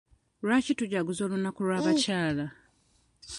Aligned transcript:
Lwaki 0.43 0.73
tujaguza 0.79 1.21
olunaku 1.25 1.59
lw'abakyala? 1.65 2.45